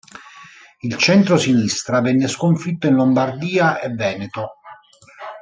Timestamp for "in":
2.87-2.95